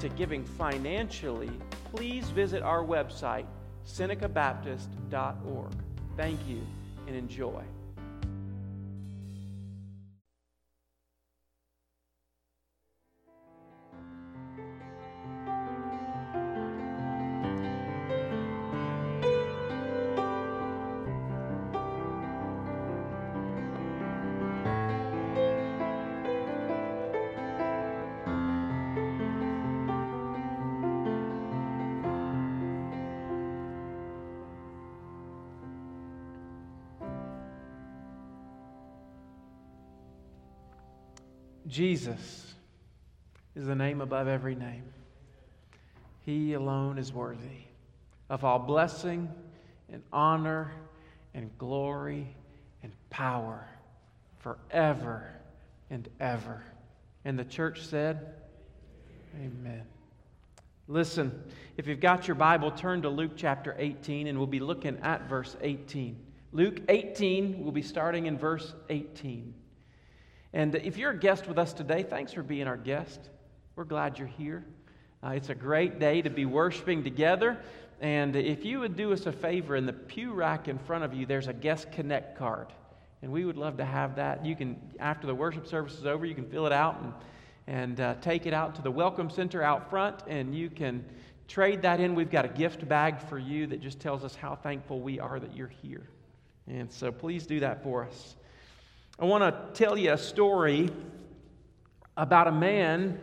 [0.00, 1.50] to giving financially,
[1.94, 3.46] please visit our website,
[3.86, 5.72] senecabaptist.org.
[6.16, 6.60] Thank you
[7.06, 7.62] and enjoy.
[41.78, 42.56] Jesus
[43.54, 44.82] is the name above every name.
[46.26, 47.66] He alone is worthy
[48.28, 49.32] of all blessing
[49.88, 50.72] and honor
[51.34, 52.34] and glory
[52.82, 53.64] and power
[54.40, 55.30] forever
[55.88, 56.64] and ever.
[57.24, 58.34] And the church said,
[59.36, 59.84] Amen.
[60.88, 61.44] Listen,
[61.76, 65.28] if you've got your Bible, turn to Luke chapter 18, and we'll be looking at
[65.28, 66.18] verse 18.
[66.50, 69.54] Luke 18, we'll be starting in verse 18.
[70.52, 73.20] And if you're a guest with us today, thanks for being our guest.
[73.76, 74.64] We're glad you're here.
[75.22, 77.58] Uh, it's a great day to be worshiping together.
[78.00, 81.12] And if you would do us a favor, in the pew rack in front of
[81.12, 82.68] you, there's a guest connect card.
[83.20, 84.46] And we would love to have that.
[84.46, 87.12] You can, after the worship service is over, you can fill it out and,
[87.66, 91.04] and uh, take it out to the Welcome Center out front, and you can
[91.48, 92.14] trade that in.
[92.14, 95.40] We've got a gift bag for you that just tells us how thankful we are
[95.40, 96.08] that you're here.
[96.68, 98.36] And so please do that for us.
[99.20, 100.90] I want to tell you a story
[102.16, 103.18] about a man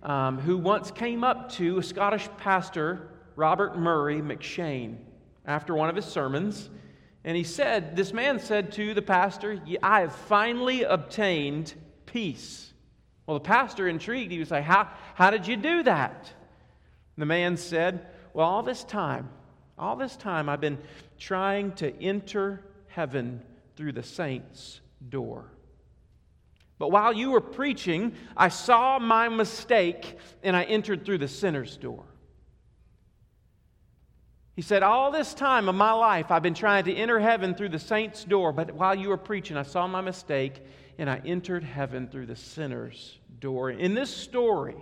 [0.00, 4.98] um, who once came up to a Scottish pastor, Robert Murray M'Cheyne,
[5.44, 6.70] after one of his sermons.
[7.24, 11.74] And he said, This man said to the pastor, I have finally obtained
[12.06, 12.72] peace.
[13.26, 16.32] Well, the pastor, intrigued, he was like, How, how did you do that?
[17.18, 19.28] The man said, Well, all this time,
[19.76, 20.78] all this time, I've been
[21.18, 23.42] trying to enter heaven
[23.74, 25.52] through the saints' door.
[26.78, 31.76] But while you were preaching, I saw my mistake and I entered through the sinner's
[31.76, 32.04] door.
[34.56, 37.68] He said, All this time of my life, I've been trying to enter heaven through
[37.70, 40.62] the saint's door, but while you were preaching, I saw my mistake
[40.98, 43.70] and I entered heaven through the sinner's door.
[43.70, 44.76] In this story,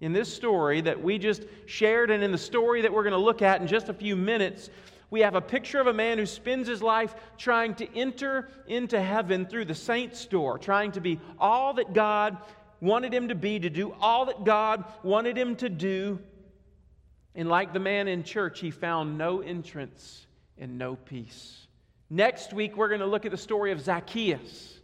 [0.00, 3.18] in this story that we just shared, and in the story that we're going to
[3.18, 4.70] look at in just a few minutes,
[5.10, 9.00] we have a picture of a man who spends his life trying to enter into
[9.00, 12.38] heaven through the saint's door, trying to be all that God
[12.80, 16.18] wanted him to be, to do all that God wanted him to do.
[17.34, 20.26] And like the man in church, he found no entrance
[20.58, 21.66] and no peace.
[22.10, 24.78] Next week, we're going to look at the story of Zacchaeus,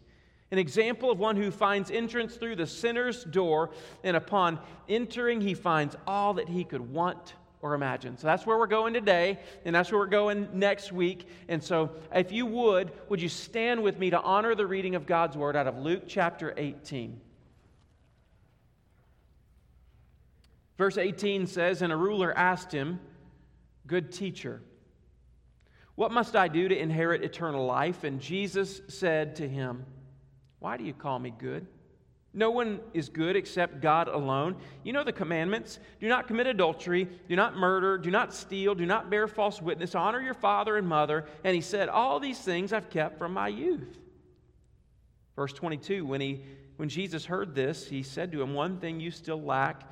[0.50, 3.70] an example of one who finds entrance through the sinner's door,
[4.02, 8.16] and upon entering, he finds all that he could want or imagine.
[8.16, 11.28] So that's where we're going today, and that's where we're going next week.
[11.48, 15.06] And so, if you would, would you stand with me to honor the reading of
[15.06, 17.20] God's word out of Luke chapter 18?
[20.78, 23.00] Verse 18 says, And a ruler asked him,
[23.86, 24.62] Good teacher,
[25.94, 28.04] what must I do to inherit eternal life?
[28.04, 29.84] And Jesus said to him,
[30.60, 31.66] Why do you call me good?
[32.32, 34.56] No one is good except God alone.
[34.84, 38.86] You know the commandments do not commit adultery, do not murder, do not steal, do
[38.86, 41.26] not bear false witness, honor your father and mother.
[41.42, 43.98] And he said, All these things I've kept from my youth.
[45.34, 46.44] Verse 22 When, he,
[46.76, 49.82] when Jesus heard this, he said to him, One thing you still lack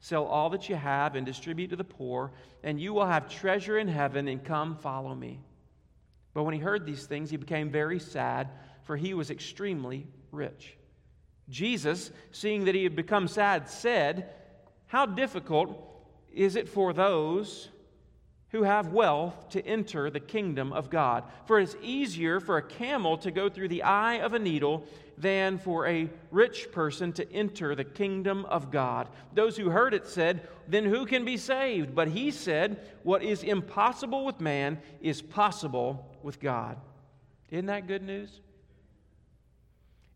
[0.00, 2.30] sell all that you have and distribute to the poor,
[2.62, 5.40] and you will have treasure in heaven, and come follow me.
[6.34, 8.50] But when he heard these things, he became very sad,
[8.82, 10.76] for he was extremely rich.
[11.48, 14.32] Jesus, seeing that he had become sad, said,
[14.86, 15.78] How difficult
[16.32, 17.68] is it for those
[18.48, 21.24] who have wealth to enter the kingdom of God?
[21.46, 24.86] For it's easier for a camel to go through the eye of a needle
[25.18, 29.08] than for a rich person to enter the kingdom of God.
[29.32, 31.94] Those who heard it said, Then who can be saved?
[31.94, 36.78] But he said, What is impossible with man is possible with God.
[37.50, 38.40] Isn't that good news?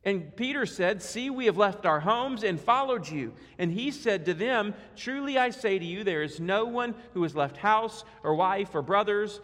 [0.04, 3.32] And Peter said, See, we have left our homes and followed you.
[3.58, 7.22] And he said to them, Truly I say to you, there is no one who
[7.24, 9.40] has left house or wife or brothers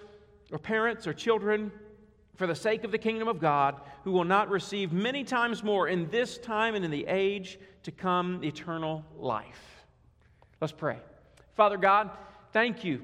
[0.53, 1.73] or parents or children
[2.37, 5.89] for the sake of the kingdom of God who will not receive many times more
[5.89, 9.85] in this time and in the age to come eternal life.
[10.61, 10.99] Let's pray.
[11.57, 12.11] Father God,
[12.53, 13.03] thank you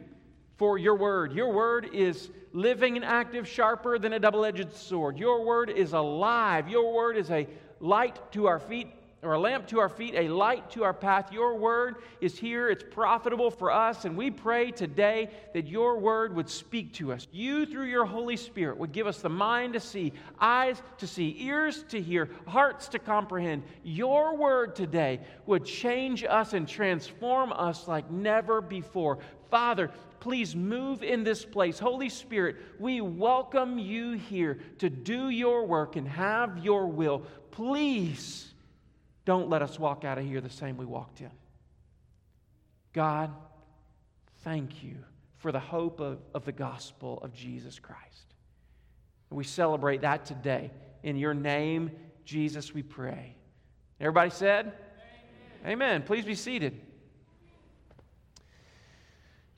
[0.61, 1.33] for your word.
[1.33, 5.17] Your word is living and active, sharper than a double edged sword.
[5.17, 6.69] Your word is alive.
[6.69, 7.49] Your word is a
[7.81, 8.89] light to our feet
[9.23, 11.33] or a lamp to our feet, a light to our path.
[11.33, 12.69] Your word is here.
[12.69, 14.05] It's profitable for us.
[14.05, 17.27] And we pray today that your word would speak to us.
[17.33, 21.37] You, through your Holy Spirit, would give us the mind to see, eyes to see,
[21.41, 23.62] ears to hear, hearts to comprehend.
[23.83, 29.19] Your word today would change us and transform us like never before.
[29.50, 31.79] Father, please move in this place.
[31.79, 37.23] Holy Spirit, we welcome you here to do your work and have your will.
[37.50, 38.52] Please
[39.25, 41.31] don't let us walk out of here the same we walked in.
[42.93, 43.31] God,
[44.43, 44.97] thank you
[45.38, 48.35] for the hope of, of the gospel of Jesus Christ.
[49.31, 50.70] we celebrate that today.
[51.02, 51.91] In your name,
[52.25, 53.37] Jesus, we pray.
[54.00, 54.73] Everybody said?
[55.64, 55.73] Amen.
[55.73, 56.02] Amen.
[56.02, 56.81] Please be seated.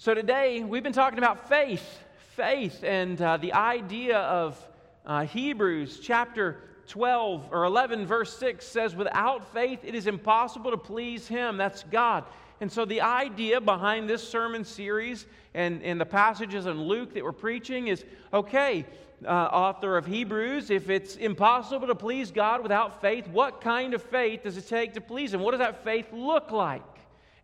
[0.02, 2.00] So, today we've been talking about faith,
[2.34, 4.58] faith, and uh, the idea of
[5.06, 6.56] uh, Hebrews chapter
[6.88, 11.56] 12 or 11, verse 6 says, Without faith, it is impossible to please Him.
[11.56, 12.25] That's God.
[12.60, 17.22] And so, the idea behind this sermon series and, and the passages in Luke that
[17.22, 18.04] we're preaching is
[18.34, 18.84] okay,
[19.25, 24.02] uh, author of Hebrews, if it's impossible to please God without faith, what kind of
[24.02, 25.43] faith does it take to please Him?
[25.43, 26.82] What does that faith look like?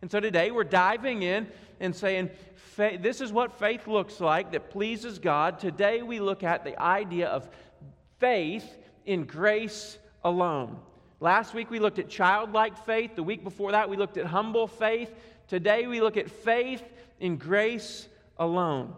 [0.01, 1.47] And so, today we're diving in
[1.79, 2.29] and saying,
[2.79, 5.59] this is what faith looks like that pleases God.
[5.59, 7.49] Today we look at the idea of
[8.19, 10.77] faith in grace alone.
[11.19, 13.15] Last week we looked at childlike faith.
[13.15, 15.13] The week before that we looked at humble faith.
[15.49, 16.83] Today we look at faith
[17.19, 18.93] in grace alone.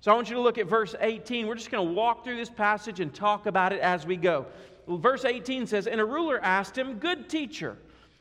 [0.00, 1.46] So I want you to look at verse 18.
[1.46, 4.46] We're just going to walk through this passage and talk about it as we go.
[4.88, 7.76] Verse 18 says, And a ruler asked him, Good teacher,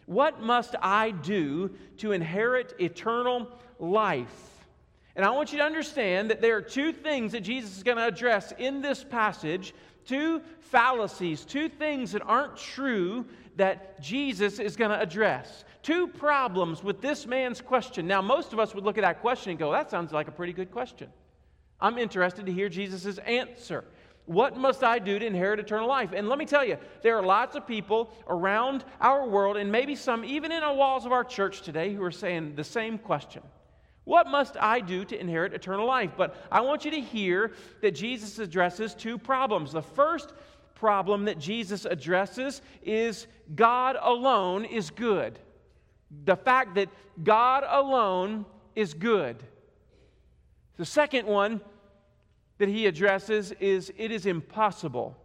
[0.07, 3.47] what must I do to inherit eternal
[3.79, 4.54] life?
[5.15, 7.97] And I want you to understand that there are two things that Jesus is going
[7.97, 9.73] to address in this passage
[10.05, 13.25] two fallacies, two things that aren't true
[13.55, 15.63] that Jesus is going to address.
[15.81, 18.07] Two problems with this man's question.
[18.07, 20.31] Now, most of us would look at that question and go, that sounds like a
[20.31, 21.09] pretty good question.
[21.79, 23.85] I'm interested to hear Jesus' answer.
[24.25, 26.11] What must I do to inherit eternal life?
[26.15, 29.95] And let me tell you, there are lots of people around our world, and maybe
[29.95, 33.43] some even in the walls of our church today, who are saying the same question.
[34.05, 36.11] What must I do to inherit eternal life?
[36.15, 39.71] But I want you to hear that Jesus addresses two problems.
[39.71, 40.31] The first
[40.75, 45.39] problem that Jesus addresses is God alone is good.
[46.23, 46.89] The fact that
[47.23, 49.43] God alone is good.
[50.77, 51.61] The second one
[52.57, 55.17] that he addresses is it is impossible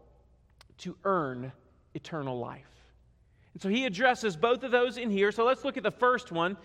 [0.78, 1.52] to earn
[1.94, 2.64] eternal life.
[3.52, 5.32] And so he addresses both of those in here.
[5.32, 6.56] So let's look at the first one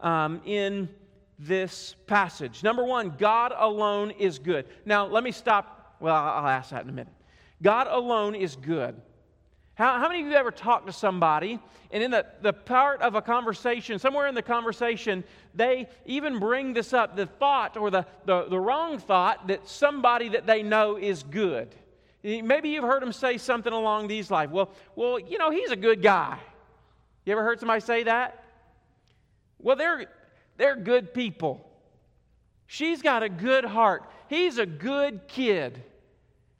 [0.00, 0.88] um, in
[1.38, 2.62] this passage.
[2.62, 4.66] Number one, God alone is good.
[4.84, 5.96] Now, let me stop.
[6.00, 7.12] Well, I'll ask that in a minute.
[7.62, 9.00] God alone is good.
[9.74, 11.58] How, how many of you ever talked to somebody,
[11.90, 15.22] and in the, the part of a conversation, somewhere in the conversation,
[15.54, 20.30] they even bring this up the thought or the, the, the wrong thought that somebody
[20.30, 21.74] that they know is good?
[22.22, 24.50] Maybe you've heard them say something along these lines.
[24.50, 26.38] Well, well, you know, he's a good guy.
[27.26, 28.42] You ever heard somebody say that?
[29.58, 30.06] Well, they're,
[30.56, 31.68] they're good people.
[32.66, 34.02] She's got a good heart.
[34.28, 35.82] He's a good kid.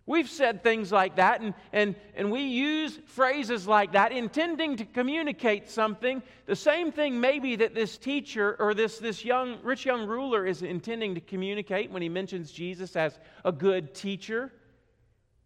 [0.09, 4.85] We've said things like that, and, and, and we use phrases like that, intending to
[4.85, 6.23] communicate something.
[6.47, 10.62] The same thing, maybe, that this teacher or this, this young, rich young ruler is
[10.62, 14.53] intending to communicate when he mentions Jesus as a good teacher.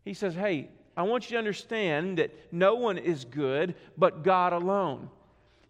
[0.04, 4.52] He says, Hey, I want you to understand that no one is good but God
[4.52, 5.08] alone.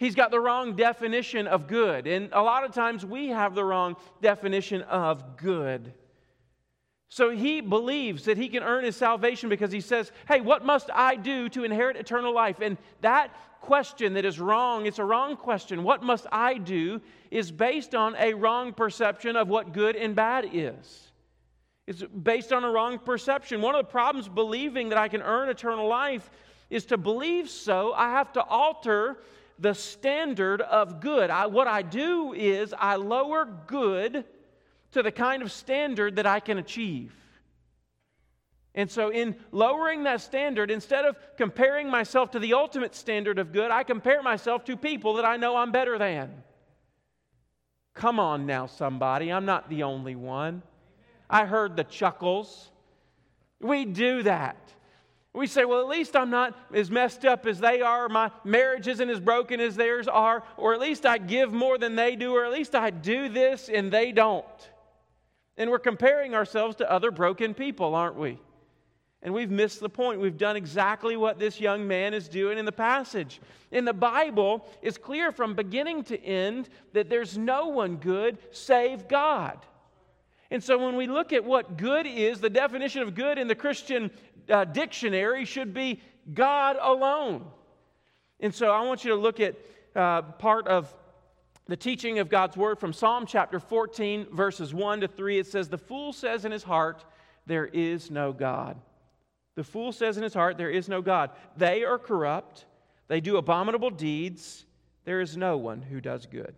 [0.01, 2.07] He's got the wrong definition of good.
[2.07, 5.93] And a lot of times we have the wrong definition of good.
[7.11, 10.89] So he believes that he can earn his salvation because he says, Hey, what must
[10.95, 12.61] I do to inherit eternal life?
[12.63, 13.31] And that
[13.61, 15.83] question that is wrong, it's a wrong question.
[15.83, 20.49] What must I do is based on a wrong perception of what good and bad
[20.51, 21.13] is.
[21.87, 23.61] It's based on a wrong perception.
[23.61, 26.31] One of the problems believing that I can earn eternal life
[26.71, 29.19] is to believe so, I have to alter
[29.61, 31.31] the standard of good.
[31.31, 34.25] I, what I do is I lower good
[34.93, 37.15] to the kind of standard that I can achieve.
[38.75, 43.53] And so, in lowering that standard, instead of comparing myself to the ultimate standard of
[43.53, 46.43] good, I compare myself to people that I know I'm better than.
[47.95, 49.33] Come on now, somebody.
[49.33, 50.63] I'm not the only one.
[51.29, 52.71] I heard the chuckles.
[53.61, 54.73] We do that.
[55.33, 58.09] We say, well, at least I'm not as messed up as they are.
[58.09, 60.43] My marriage isn't as broken as theirs are.
[60.57, 62.35] Or at least I give more than they do.
[62.35, 64.45] Or at least I do this and they don't.
[65.57, 68.39] And we're comparing ourselves to other broken people, aren't we?
[69.23, 70.21] And we've missed the point.
[70.21, 73.41] We've done exactly what this young man is doing in the passage.
[73.71, 79.07] In the Bible, it's clear from beginning to end that there's no one good save
[79.07, 79.59] God.
[80.51, 83.55] And so when we look at what good is, the definition of good in the
[83.55, 84.11] Christian
[84.49, 86.01] uh, dictionary should be
[86.35, 87.47] God alone.
[88.41, 89.57] And so I want you to look at
[89.95, 90.93] uh, part of
[91.67, 95.39] the teaching of God's word from Psalm chapter 14, verses 1 to 3.
[95.39, 97.05] It says, The fool says in his heart,
[97.47, 98.77] There is no God.
[99.55, 101.31] The fool says in his heart, There is no God.
[101.57, 102.67] They are corrupt,
[103.09, 104.65] they do abominable deeds.
[105.05, 106.55] There is no one who does good.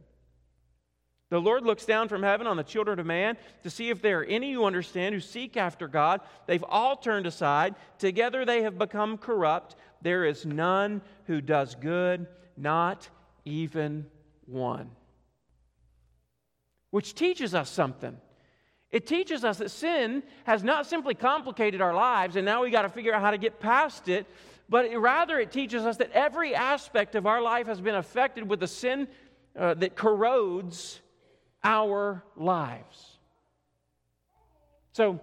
[1.33, 4.21] The Lord looks down from heaven on the children of man to see if there
[4.21, 6.21] are any who understand, who seek after God.
[6.47, 7.75] They've all turned aside.
[7.99, 9.75] Together they have become corrupt.
[10.03, 12.27] There is none who does good,
[12.59, 13.09] not
[13.47, 14.05] even
[14.45, 14.91] one.
[16.91, 18.15] Which teaches us something.
[18.91, 22.83] It teaches us that sin has not simply complicated our lives and now we got
[22.83, 24.27] to figure out how to get past it,
[24.69, 28.61] but rather it teaches us that every aspect of our life has been affected with
[28.61, 29.09] the sin
[29.59, 31.01] uh, that corrodes
[31.65, 33.19] our lives.
[34.93, 35.21] So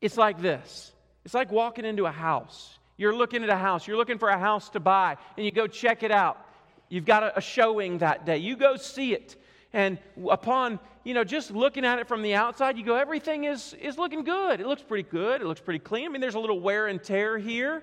[0.00, 0.92] it's like this
[1.24, 2.78] it's like walking into a house.
[2.96, 5.66] You're looking at a house, you're looking for a house to buy, and you go
[5.66, 6.44] check it out.
[6.88, 8.38] You've got a, showing that day.
[8.38, 9.36] You go see it.
[9.72, 9.98] And
[10.28, 13.96] upon, you know, just looking at it from the outside, you go, everything is, is
[13.96, 14.60] looking good.
[14.60, 15.40] It looks pretty good.
[15.40, 16.04] It looks pretty clean.
[16.04, 17.82] I mean, there's a little wear and tear here.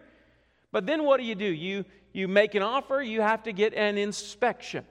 [0.71, 1.45] But then what do you do?
[1.45, 4.85] You, you make an offer, you have to get an inspection.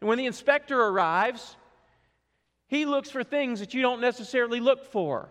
[0.00, 1.56] And when the inspector arrives,
[2.68, 5.28] he looks for things that you don't necessarily look for.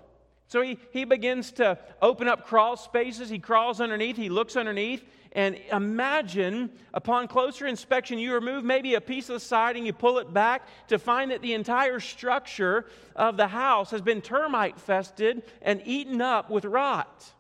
[0.48, 3.30] So he, he begins to open up crawl spaces.
[3.30, 9.02] He crawls underneath, he looks underneath, and imagine upon closer inspection, you remove maybe a
[9.02, 13.36] piece of the siding, you pull it back to find that the entire structure of
[13.36, 17.34] the house has been termite fested and eaten up with rot.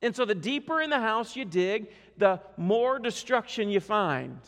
[0.00, 4.38] And so the deeper in the house you dig, the more destruction you find.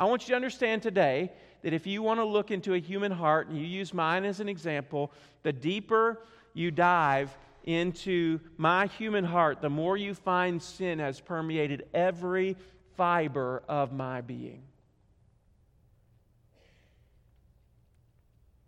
[0.00, 1.30] I want you to understand today
[1.60, 4.40] that if you want to look into a human heart, and you use mine as
[4.40, 6.22] an example, the deeper
[6.54, 12.56] you dive into my human heart, the more you find sin has permeated every
[12.96, 14.62] fiber of my being.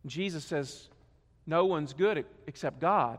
[0.05, 0.91] Jesus says,
[1.47, 3.19] No one's good except God.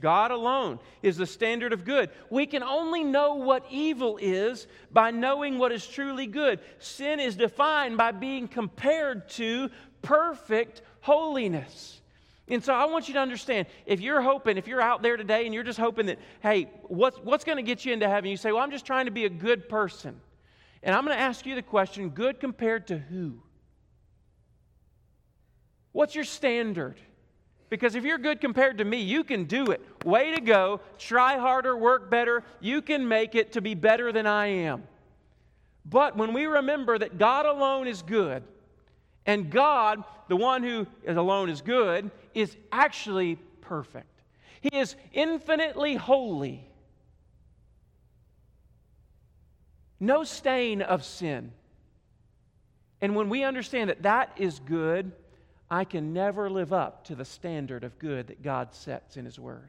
[0.00, 2.10] God alone is the standard of good.
[2.28, 6.60] We can only know what evil is by knowing what is truly good.
[6.78, 9.70] Sin is defined by being compared to
[10.02, 12.00] perfect holiness.
[12.48, 15.46] And so I want you to understand if you're hoping, if you're out there today
[15.46, 18.30] and you're just hoping that, hey, what's, what's going to get you into heaven?
[18.30, 20.20] You say, well, I'm just trying to be a good person.
[20.82, 23.42] And I'm going to ask you the question good compared to who?
[25.90, 27.00] What's your standard?
[27.68, 29.80] Because if you're good compared to me, you can do it.
[30.04, 30.80] Way to go.
[30.98, 32.44] Try harder, work better.
[32.60, 34.84] You can make it to be better than I am.
[35.84, 38.42] But when we remember that God alone is good,
[39.24, 44.22] and God, the one who is alone is good, is actually perfect,
[44.60, 46.68] He is infinitely holy.
[49.98, 51.52] No stain of sin.
[53.00, 55.12] And when we understand that that is good,
[55.70, 59.38] I can never live up to the standard of good that God sets in His
[59.38, 59.68] Word.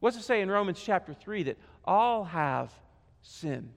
[0.00, 2.72] What's it say in Romans chapter 3 that all have
[3.22, 3.72] sinned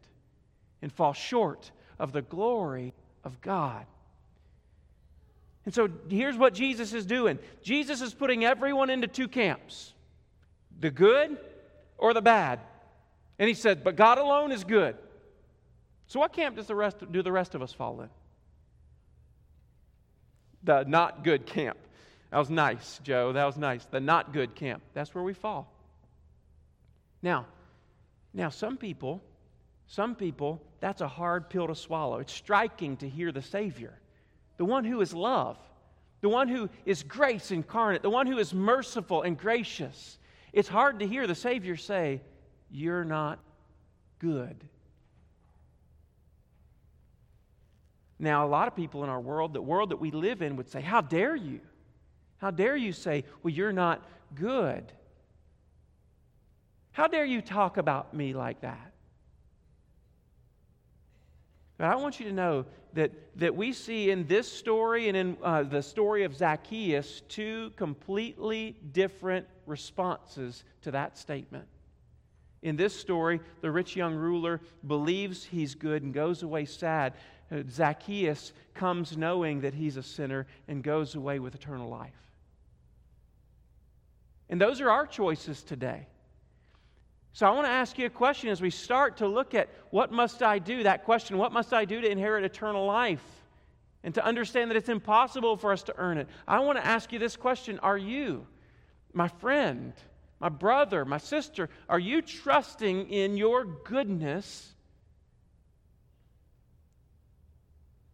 [0.81, 2.93] and fall short of the glory
[3.23, 3.85] of God?
[5.65, 9.93] And so here's what Jesus is doing Jesus is putting everyone into two camps
[10.79, 11.37] the good
[11.97, 12.59] or the bad.
[13.39, 14.95] And he said, But God alone is good.
[16.07, 18.09] So what camp does the rest, do the rest of us fall in?
[20.63, 21.77] The not good camp.
[22.31, 23.33] That was nice, Joe.
[23.33, 23.85] That was nice.
[23.85, 24.81] The not good camp.
[24.93, 25.71] That's where we fall.
[27.21, 27.45] Now,
[28.33, 29.21] now some people,
[29.87, 32.17] some people, that's a hard pill to swallow.
[32.19, 33.93] It's striking to hear the Savior,
[34.57, 35.57] the one who is love,
[36.21, 40.17] the one who is grace incarnate, the one who is merciful and gracious.
[40.53, 42.21] It's hard to hear the Savior say,
[42.71, 43.39] You're not
[44.19, 44.55] good.
[48.23, 50.69] Now, a lot of people in our world, the world that we live in, would
[50.69, 51.59] say, How dare you?
[52.37, 54.01] How dare you say, Well, you're not
[54.33, 54.93] good?
[56.93, 58.93] How dare you talk about me like that?
[61.77, 65.37] But I want you to know that, that we see in this story and in
[65.43, 71.65] uh, the story of Zacchaeus two completely different responses to that statement.
[72.61, 77.13] In this story, the rich young ruler believes he's good and goes away sad.
[77.51, 82.11] Uh, Zacchaeus comes knowing that he's a sinner and goes away with eternal life.
[84.49, 86.07] And those are our choices today.
[87.33, 90.11] So I want to ask you a question as we start to look at what
[90.11, 90.83] must I do?
[90.83, 93.23] That question, what must I do to inherit eternal life?
[94.03, 96.27] And to understand that it's impossible for us to earn it.
[96.47, 98.45] I want to ask you this question Are you,
[99.13, 99.93] my friend,
[100.39, 104.72] my brother, my sister, are you trusting in your goodness?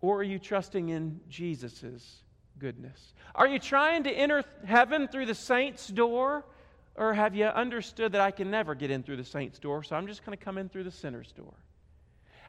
[0.01, 2.23] Or are you trusting in Jesus'
[2.57, 3.13] goodness?
[3.35, 6.45] Are you trying to enter heaven through the saint's door?
[6.95, 9.95] Or have you understood that I can never get in through the saint's door, so
[9.95, 11.53] I'm just going to come in through the sinner's door?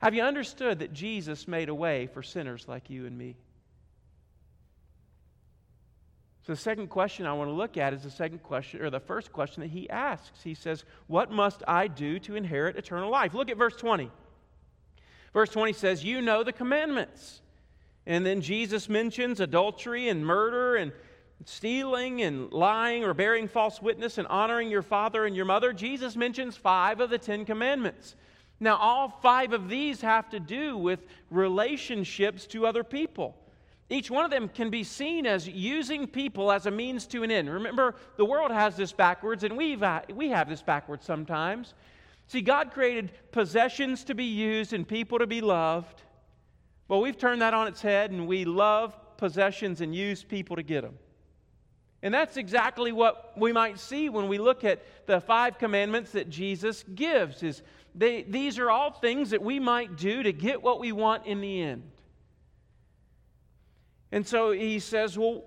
[0.00, 3.37] Have you understood that Jesus made a way for sinners like you and me?
[6.47, 8.99] So, the second question I want to look at is the second question, or the
[8.99, 10.42] first question that he asks.
[10.42, 13.35] He says, What must I do to inherit eternal life?
[13.35, 14.11] Look at verse 20.
[15.33, 17.41] Verse 20 says, You know the commandments.
[18.07, 20.93] And then Jesus mentions adultery and murder and
[21.45, 26.17] stealing and lying or bearing false witness and honoring your father and your mother, Jesus
[26.17, 28.15] mentions five of the Ten Commandments.
[28.59, 33.37] Now, all five of these have to do with relationships to other people.
[33.89, 37.31] Each one of them can be seen as using people as a means to an
[37.31, 37.51] end.
[37.51, 39.83] Remember, the world has this backwards, and we've,
[40.15, 41.75] we have this backwards sometimes.
[42.31, 46.05] See, God created possessions to be used and people to be loved.
[46.87, 50.63] Well, we've turned that on its head, and we love possessions and use people to
[50.63, 50.97] get them.
[52.05, 56.31] And that's exactly what we might see when we look at the five commandments that
[56.31, 57.63] Jesus gives is
[57.97, 61.41] they, these are all things that we might do to get what we want in
[61.41, 61.83] the end.
[64.13, 65.47] And so he says, well,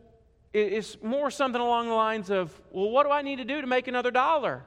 [0.52, 3.68] it's more something along the lines of, well, what do I need to do to
[3.68, 4.66] make another dollar?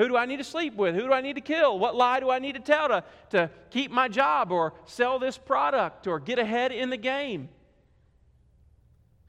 [0.00, 0.94] Who do I need to sleep with?
[0.94, 1.78] Who do I need to kill?
[1.78, 5.36] What lie do I need to tell to, to keep my job or sell this
[5.36, 7.50] product or get ahead in the game?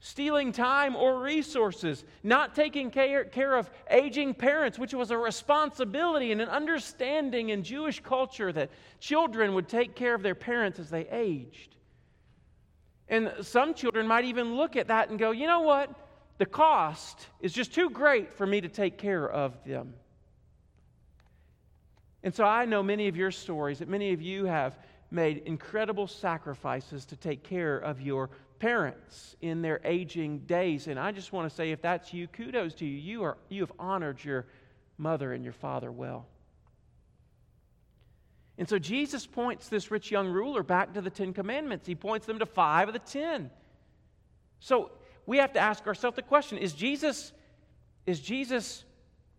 [0.04, 6.32] stealing time or resources, not taking care, care, of aging parents, which was a responsibility
[6.32, 10.90] and an understanding in Jewish culture that children would take care of their parents as
[10.90, 11.76] they aged.
[13.08, 15.94] And some children might even look at that and go, you know what?
[16.38, 19.94] The cost is just too great for me to take care of them.
[22.24, 24.78] And so I know many of your stories that many of you have
[25.10, 30.86] made incredible sacrifices to take care of your parents in their aging days.
[30.86, 32.96] And I just want to say, if that's you, kudos to you.
[32.96, 34.46] You, are, you have honored your
[34.98, 36.26] mother and your father well.
[38.56, 41.86] And so Jesus points this rich young ruler back to the Ten Commandments.
[41.86, 43.50] He points them to five of the ten.
[44.60, 44.92] So
[45.26, 47.32] we have to ask ourselves the question is Jesus,
[48.06, 48.84] is Jesus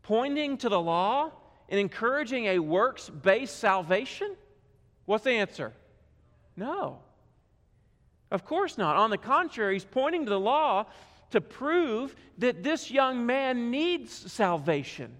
[0.01, 1.31] pointing to the law
[1.69, 4.35] and encouraging a works based salvation?
[5.05, 5.73] What's the answer?
[6.55, 6.99] No.
[8.31, 8.95] Of course not.
[8.95, 10.85] On the contrary, he's pointing to the law
[11.31, 15.15] to prove that this young man needs salvation.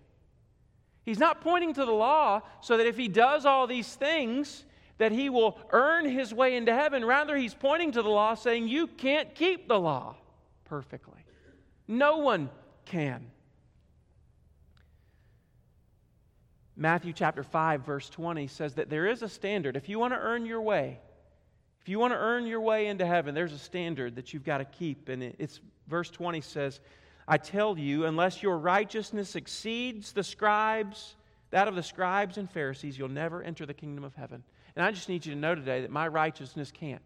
[1.04, 4.64] He's not pointing to the law so that if he does all these things,
[4.98, 7.04] that he will earn his way into heaven.
[7.04, 10.16] Rather, he's pointing to the law saying, You can't keep the law
[10.66, 11.26] perfectly.
[11.88, 12.50] No one
[12.86, 13.26] can.
[16.76, 19.76] Matthew chapter 5, verse 20 says that there is a standard.
[19.76, 21.00] If you want to earn your way,
[21.82, 24.60] if you want to earn your way into heaven, there's a standard that you've got
[24.60, 25.10] to keep.
[25.10, 26.80] And it's verse 20 says,
[27.28, 31.16] I tell you, unless your righteousness exceeds the scribes,
[31.52, 34.44] that of the scribes and Pharisees, you'll never enter the kingdom of heaven.
[34.76, 37.02] And I just need you to know today that my righteousness can't.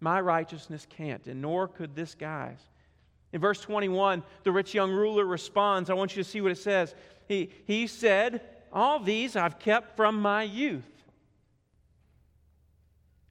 [0.00, 2.60] My righteousness can't, and nor could this guy's.
[3.32, 5.90] In verse 21, the rich young ruler responds.
[5.90, 6.94] I want you to see what it says.
[7.30, 8.40] He, he said,
[8.72, 10.82] All these I've kept from my youth.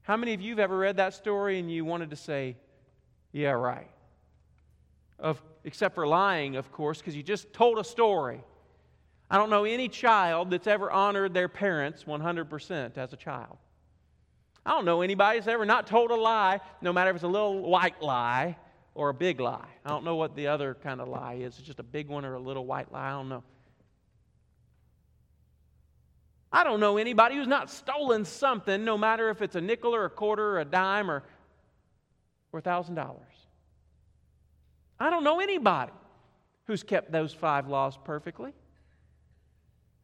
[0.00, 2.56] How many of you have ever read that story and you wanted to say,
[3.30, 3.90] yeah, right?
[5.18, 8.40] Of, except for lying, of course, because you just told a story.
[9.30, 13.58] I don't know any child that's ever honored their parents 100% as a child.
[14.64, 17.28] I don't know anybody that's ever not told a lie, no matter if it's a
[17.28, 18.56] little white lie
[18.94, 19.68] or a big lie.
[19.84, 21.58] I don't know what the other kind of lie is.
[21.58, 23.08] It's just a big one or a little white lie.
[23.08, 23.44] I don't know.
[26.52, 30.04] I don't know anybody who's not stolen something, no matter if it's a nickel or
[30.04, 31.22] a quarter or a dime or,
[32.52, 33.20] or a thousand dollars.
[34.98, 35.92] I don't know anybody
[36.66, 38.52] who's kept those five laws perfectly.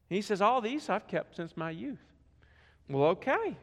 [0.09, 1.99] He says, All these I've kept since my youth.
[2.89, 3.57] Well, okay.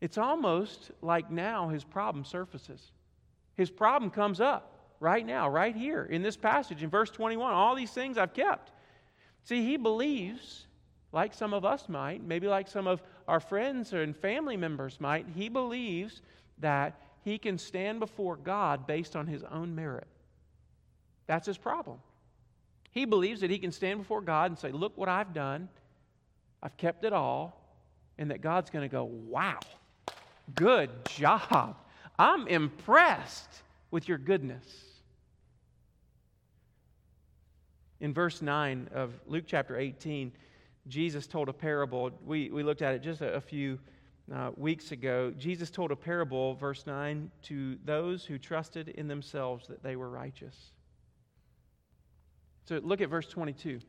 [0.00, 2.92] It's almost like now his problem surfaces.
[3.56, 7.52] His problem comes up right now, right here in this passage in verse 21.
[7.52, 8.70] All these things I've kept.
[9.42, 10.67] See, he believes,
[11.12, 15.26] like some of us might, maybe like some of our friends and family members might,
[15.34, 16.20] he believes
[16.58, 20.06] that he can stand before God based on his own merit.
[21.26, 21.98] That's his problem.
[22.90, 25.68] He believes that he can stand before God and say, Look what I've done.
[26.62, 27.54] I've kept it all.
[28.18, 29.60] And that God's going to go, Wow,
[30.54, 31.76] good job.
[32.18, 34.66] I'm impressed with your goodness.
[38.00, 40.32] In verse 9 of Luke chapter 18,
[40.88, 42.10] Jesus told a parable.
[42.24, 43.78] We, we looked at it just a, a few
[44.34, 45.32] uh, weeks ago.
[45.36, 50.08] Jesus told a parable, verse 9, to those who trusted in themselves that they were
[50.08, 50.54] righteous.
[52.66, 53.80] So look at verse 22.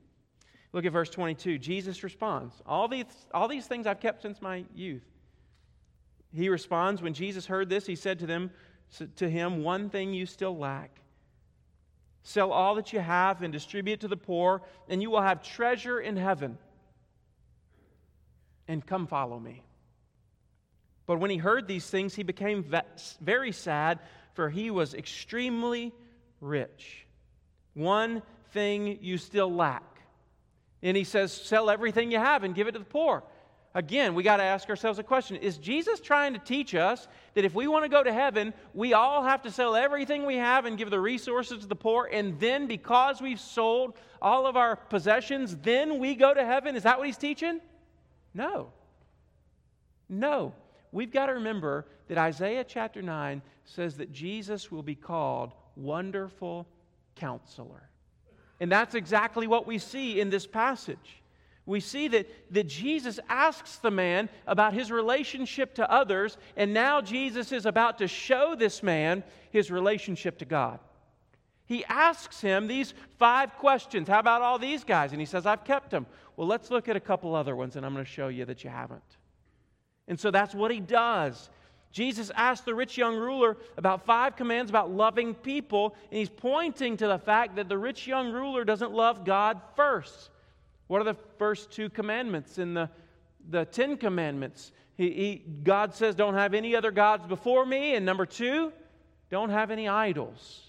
[0.72, 1.58] Look at verse 22.
[1.58, 5.04] Jesus responds, all these, all these things I've kept since my youth.
[6.32, 8.52] He responds, when Jesus heard this, he said to them,
[9.16, 11.02] to him, One thing you still lack.
[12.24, 16.00] Sell all that you have and distribute to the poor, and you will have treasure
[16.00, 16.58] in heaven.
[18.70, 19.64] And come follow me.
[21.08, 22.64] But when he heard these things, he became
[23.20, 24.00] very sad,
[24.36, 25.92] for he was extremely
[26.40, 27.08] rich.
[27.74, 29.84] One thing you still lack.
[30.84, 33.24] And he says, Sell everything you have and give it to the poor.
[33.74, 37.46] Again, we got to ask ourselves a question Is Jesus trying to teach us that
[37.46, 40.66] if we want to go to heaven, we all have to sell everything we have
[40.66, 44.76] and give the resources to the poor, and then because we've sold all of our
[44.76, 46.76] possessions, then we go to heaven?
[46.76, 47.62] Is that what he's teaching?
[48.34, 48.72] No.
[50.08, 50.54] No.
[50.92, 56.68] We've got to remember that Isaiah chapter 9 says that Jesus will be called Wonderful
[57.16, 57.90] Counselor.
[58.60, 61.22] And that's exactly what we see in this passage.
[61.66, 67.00] We see that, that Jesus asks the man about his relationship to others, and now
[67.00, 70.80] Jesus is about to show this man his relationship to God.
[71.70, 74.08] He asks him these five questions.
[74.08, 75.12] How about all these guys?
[75.12, 76.08] And he says, I've kept them.
[76.36, 78.64] Well, let's look at a couple other ones, and I'm going to show you that
[78.64, 79.18] you haven't.
[80.08, 81.52] And so that's what he does.
[81.92, 86.98] Jesus asked the rich young ruler about five commands about loving people, and he's pointing
[86.98, 90.32] to the fact that the rich young ruler doesn't love God first.
[90.88, 92.90] What are the first two commandments in the,
[93.48, 94.72] the Ten Commandments?
[94.98, 97.94] He, he, God says, Don't have any other gods before me.
[97.94, 98.74] And number two,
[99.30, 100.69] don't have any idols.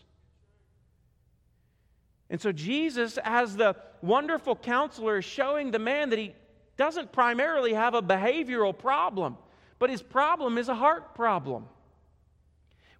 [2.30, 6.34] And so Jesus, as the wonderful counselor, is showing the man that he
[6.76, 9.36] doesn't primarily have a behavioral problem.
[9.78, 11.66] But his problem is a heart problem.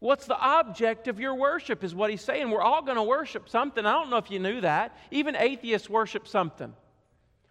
[0.00, 2.50] What's the object of your worship, is what he's saying.
[2.50, 3.86] We're all going to worship something.
[3.86, 4.96] I don't know if you knew that.
[5.10, 6.74] Even atheists worship something.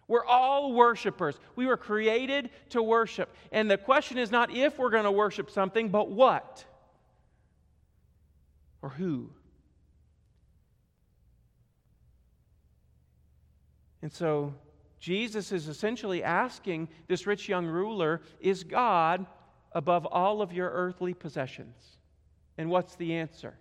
[0.08, 1.38] We're all worshipers.
[1.54, 3.32] We were created to worship.
[3.52, 6.64] And the question is not if we're going to worship something, but what
[8.82, 9.30] or who.
[14.02, 14.54] And so
[14.98, 19.26] Jesus is essentially asking this rich young ruler, Is God
[19.72, 21.96] above all of your earthly possessions?
[22.58, 23.54] And what's the answer?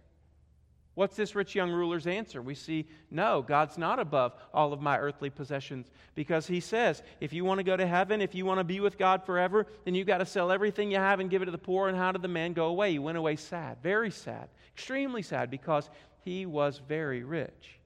[1.00, 2.42] What's this rich young ruler's answer?
[2.42, 7.32] We see, no, God's not above all of my earthly possessions because he says, if
[7.32, 9.96] you want to go to heaven, if you want to be with God forever, then
[9.96, 11.88] you've got to sell everything you have and give it to the poor.
[11.88, 12.92] And how did the man go away?
[12.92, 15.90] He went away sad, very sad, extremely sad because
[16.26, 17.79] he was very rich.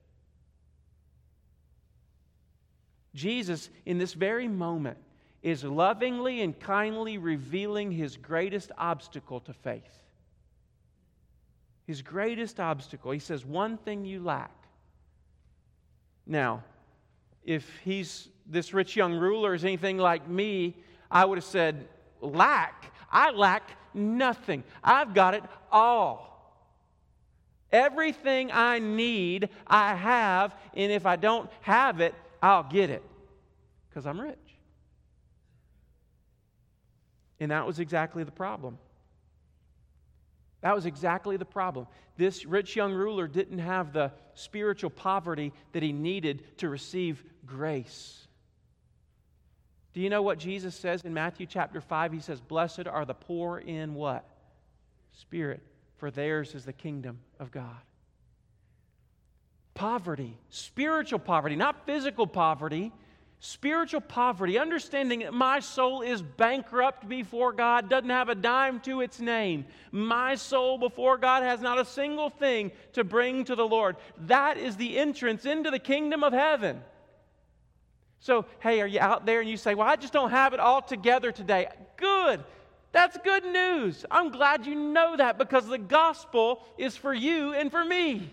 [3.14, 4.98] Jesus, in this very moment,
[5.42, 9.82] is lovingly and kindly revealing his greatest obstacle to faith.
[11.86, 13.10] His greatest obstacle.
[13.10, 14.50] He says, One thing you lack.
[16.26, 16.64] Now,
[17.44, 20.76] if he's this rich young ruler is anything like me,
[21.10, 21.86] I would have said,
[22.20, 22.92] Lack?
[23.12, 24.64] I lack nothing.
[24.82, 26.34] I've got it all.
[27.70, 33.02] Everything I need, I have, and if I don't have it, I'll get it
[33.88, 34.36] because I'm rich.
[37.40, 38.76] And that was exactly the problem.
[40.60, 41.86] That was exactly the problem.
[42.18, 48.26] This rich young ruler didn't have the spiritual poverty that he needed to receive grace.
[49.94, 52.12] Do you know what Jesus says in Matthew chapter 5?
[52.12, 54.28] He says, Blessed are the poor in what?
[55.12, 55.62] Spirit,
[55.96, 57.80] for theirs is the kingdom of God
[59.74, 62.92] poverty, spiritual poverty, not physical poverty,
[63.40, 69.02] spiritual poverty, understanding that my soul is bankrupt before God, doesn't have a dime to
[69.02, 69.66] its name.
[69.90, 73.96] My soul before God has not a single thing to bring to the Lord.
[74.26, 76.80] That is the entrance into the kingdom of heaven.
[78.20, 80.60] So, hey, are you out there and you say, Well, I just don't have it
[80.60, 81.68] all together today?
[81.98, 82.42] Good.
[82.92, 84.06] That's good news.
[84.10, 88.30] I'm glad you know that because the gospel is for you and for me.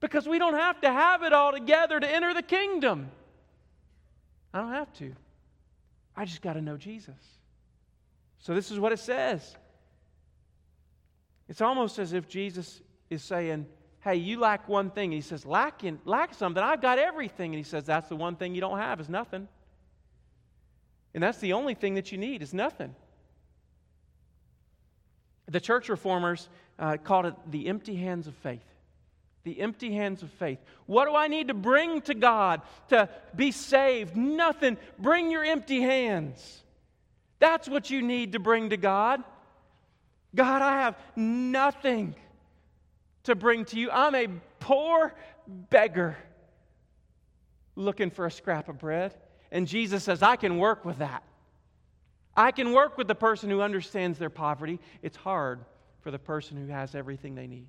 [0.00, 3.10] Because we don't have to have it all together to enter the kingdom.
[4.52, 5.14] I don't have to.
[6.16, 7.14] I just got to know Jesus.
[8.38, 9.56] So, this is what it says.
[11.48, 13.66] It's almost as if Jesus is saying,
[14.00, 15.06] Hey, you lack one thing.
[15.06, 16.62] And he says, lack, in, lack something.
[16.62, 17.52] I've got everything.
[17.52, 19.46] And he says, That's the one thing you don't have is nothing.
[21.12, 22.94] And that's the only thing that you need is nothing.
[25.48, 28.64] The church reformers uh, called it the empty hands of faith.
[29.44, 30.58] The empty hands of faith.
[30.86, 34.16] What do I need to bring to God to be saved?
[34.16, 34.76] Nothing.
[34.98, 36.62] Bring your empty hands.
[37.38, 39.24] That's what you need to bring to God.
[40.34, 42.14] God, I have nothing
[43.24, 43.90] to bring to you.
[43.90, 44.28] I'm a
[44.60, 45.14] poor
[45.46, 46.16] beggar
[47.76, 49.14] looking for a scrap of bread.
[49.50, 51.22] And Jesus says, I can work with that.
[52.36, 54.78] I can work with the person who understands their poverty.
[55.02, 55.60] It's hard
[56.00, 57.68] for the person who has everything they need.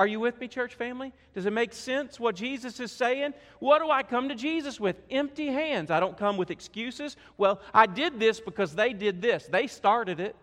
[0.00, 1.12] Are you with me, church family?
[1.34, 3.34] Does it make sense what Jesus is saying?
[3.58, 4.96] What do I come to Jesus with?
[5.10, 5.90] Empty hands.
[5.90, 7.18] I don't come with excuses.
[7.36, 9.44] Well, I did this because they did this.
[9.44, 10.34] They started it.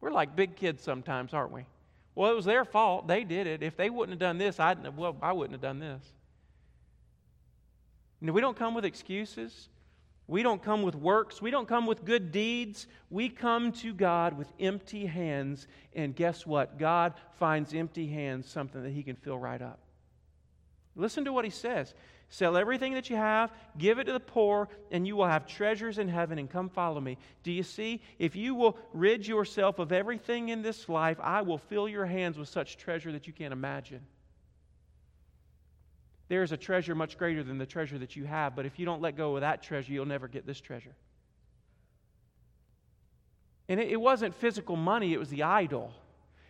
[0.00, 1.66] We're like big kids sometimes, aren't we?
[2.14, 3.06] Well, it was their fault.
[3.06, 3.62] They did it.
[3.62, 6.02] If they wouldn't have done this, I'd, well, I wouldn't have done this.
[8.22, 9.68] You know, we don't come with excuses.
[10.26, 11.42] We don't come with works.
[11.42, 12.86] We don't come with good deeds.
[13.10, 15.66] We come to God with empty hands.
[15.94, 16.78] And guess what?
[16.78, 19.80] God finds empty hands something that He can fill right up.
[20.96, 21.94] Listen to what He says
[22.30, 25.98] Sell everything that you have, give it to the poor, and you will have treasures
[25.98, 27.16] in heaven, and come follow me.
[27.42, 28.00] Do you see?
[28.18, 32.36] If you will rid yourself of everything in this life, I will fill your hands
[32.36, 34.00] with such treasure that you can't imagine.
[36.28, 38.86] There is a treasure much greater than the treasure that you have, but if you
[38.86, 40.94] don't let go of that treasure, you'll never get this treasure.
[43.68, 45.92] And it, it wasn't physical money, it was the idol.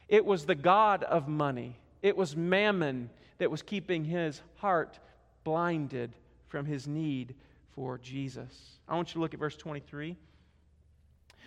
[0.09, 1.77] It was the God of money.
[2.03, 4.99] It was mammon that was keeping his heart
[5.43, 6.13] blinded
[6.49, 7.35] from his need
[7.73, 8.79] for Jesus.
[8.87, 10.17] I want you to look at verse 23.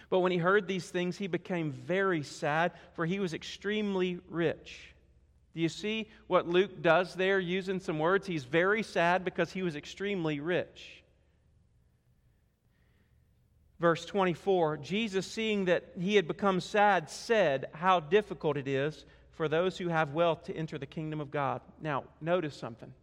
[0.10, 4.94] But when he heard these things, he became very sad, for he was extremely rich.
[5.58, 8.28] Do you see what Luke does there using some words?
[8.28, 11.04] He's very sad because he was extremely rich.
[13.80, 19.48] Verse 24 Jesus, seeing that he had become sad, said, How difficult it is for
[19.48, 21.62] those who have wealth to enter the kingdom of God.
[21.82, 22.93] Now, notice something.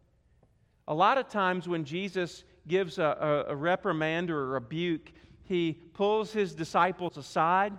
[0.87, 5.11] A lot of times when Jesus gives a, a, a reprimand or a rebuke,
[5.43, 7.73] he pulls his disciples aside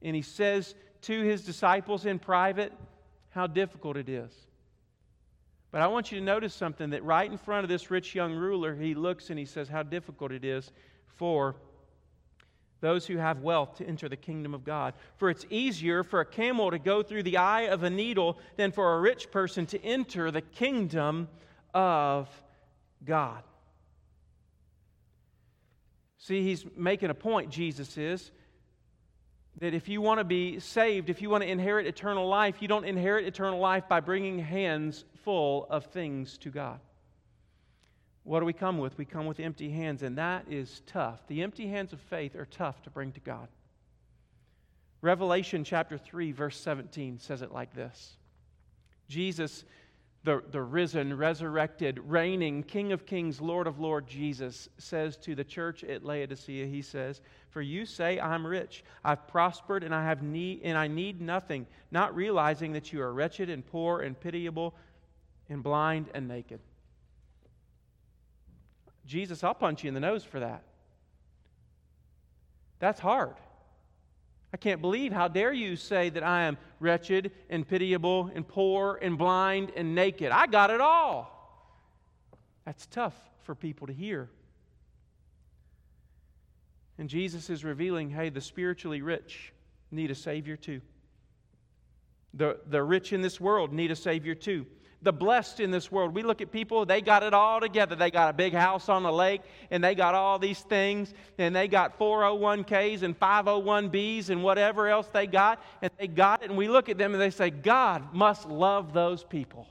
[0.00, 2.72] and he says to his disciples in private
[3.30, 4.32] how difficult it is.
[5.70, 8.34] But I want you to notice something that right in front of this rich young
[8.34, 10.72] ruler, he looks and he says how difficult it is
[11.06, 11.56] for
[12.80, 14.94] those who have wealth to enter the kingdom of God.
[15.16, 18.72] For it's easier for a camel to go through the eye of a needle than
[18.72, 21.28] for a rich person to enter the kingdom
[21.74, 22.28] of
[23.04, 23.42] God.
[26.18, 28.30] See, he's making a point, Jesus is,
[29.60, 32.68] that if you want to be saved, if you want to inherit eternal life, you
[32.68, 36.78] don't inherit eternal life by bringing hands full of things to God.
[38.22, 38.96] What do we come with?
[38.98, 41.26] We come with empty hands, and that is tough.
[41.26, 43.48] The empty hands of faith are tough to bring to God.
[45.00, 48.16] Revelation chapter 3, verse 17 says it like this
[49.08, 49.64] Jesus
[50.28, 55.42] the, the risen, resurrected, reigning King of Kings, Lord of Lords, Jesus says to the
[55.42, 60.22] church at Laodicea, He says, For you say, I'm rich, I've prospered, and I have
[60.22, 64.74] need, and I need nothing, not realizing that you are wretched and poor and pitiable
[65.48, 66.60] and blind and naked.
[69.06, 70.62] Jesus, I'll punch you in the nose for that.
[72.80, 73.34] That's hard.
[74.52, 78.98] I can't believe, how dare you say that I am wretched and pitiable and poor
[79.02, 80.30] and blind and naked?
[80.30, 81.34] I got it all.
[82.64, 84.30] That's tough for people to hear.
[86.98, 89.52] And Jesus is revealing hey, the spiritually rich
[89.90, 90.80] need a Savior too.
[92.34, 94.66] The, the rich in this world need a Savior too
[95.02, 96.14] the blessed in this world.
[96.14, 97.94] We look at people, they got it all together.
[97.94, 101.54] They got a big house on the lake, and they got all these things, and
[101.54, 106.48] they got 401ks and 501bs and whatever else they got, and they got it.
[106.48, 109.68] And we look at them and they say, God must love those people.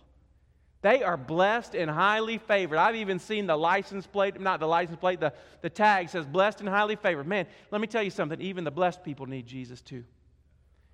[0.81, 2.77] They are blessed and highly favored.
[2.77, 6.61] I've even seen the license plate, not the license plate, the, the tag says blessed
[6.61, 7.27] and highly favored.
[7.27, 8.39] Man, let me tell you something.
[8.39, 10.03] Even the blessed people need Jesus too.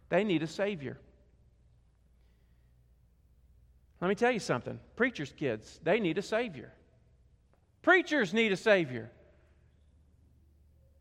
[0.09, 0.97] They need a Savior.
[4.03, 4.81] Let me tell you something.
[4.97, 6.73] Preachers' kids, they need a Savior.
[7.81, 9.09] Preachers need a Savior.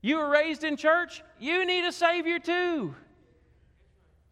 [0.01, 2.95] You were raised in church, you need a Savior too.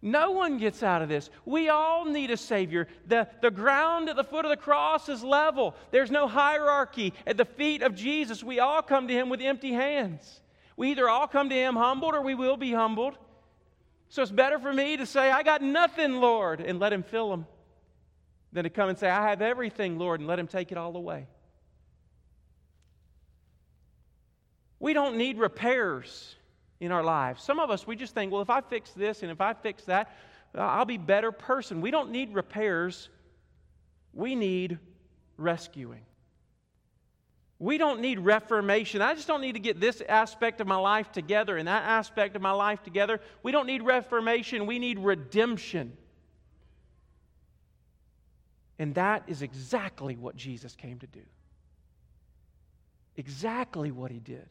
[0.00, 1.30] No one gets out of this.
[1.44, 2.86] We all need a Savior.
[3.08, 7.12] The, the ground at the foot of the cross is level, there's no hierarchy.
[7.26, 10.42] At the feet of Jesus, we all come to Him with empty hands.
[10.76, 13.18] We either all come to Him humbled or we will be humbled.
[14.10, 17.30] So it's better for me to say, I got nothing, Lord, and let Him fill
[17.30, 17.46] them,
[18.52, 20.96] than to come and say, I have everything, Lord, and let Him take it all
[20.96, 21.26] away.
[24.78, 26.34] We don't need repairs
[26.80, 27.42] in our lives.
[27.42, 29.84] Some of us, we just think, well, if I fix this and if I fix
[29.84, 30.16] that,
[30.56, 31.80] uh, I'll be a better person.
[31.80, 33.08] We don't need repairs,
[34.12, 34.78] we need
[35.36, 36.02] rescuing.
[37.58, 39.02] We don't need reformation.
[39.02, 42.34] I just don't need to get this aspect of my life together and that aspect
[42.34, 43.20] of my life together.
[43.42, 45.92] We don't need reformation, we need redemption.
[48.80, 51.22] And that is exactly what Jesus came to do.
[53.16, 54.48] Exactly what he did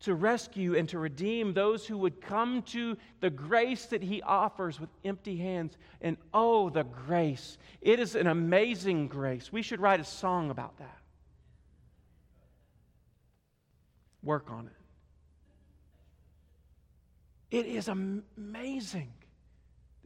[0.00, 4.78] to rescue and to redeem those who would come to the grace that he offers
[4.78, 5.76] with empty hands.
[6.00, 7.58] And oh, the grace.
[7.80, 9.52] It is an amazing grace.
[9.52, 10.98] We should write a song about that.
[14.22, 14.66] Work on
[17.50, 17.56] it.
[17.56, 19.12] It is amazing.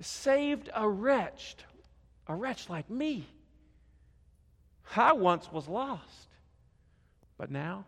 [0.00, 1.56] Saved a wretch,
[2.26, 3.26] a wretch like me.
[4.96, 6.28] I once was lost,
[7.38, 7.84] but now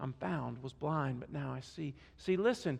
[0.00, 1.94] I'm found, was blind, but now I see.
[2.16, 2.78] See, listen,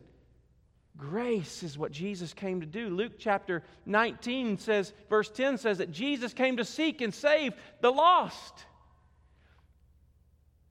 [0.96, 2.88] grace is what Jesus came to do.
[2.88, 7.90] Luke chapter 19 says, verse 10 says that Jesus came to seek and save the
[7.90, 8.64] lost.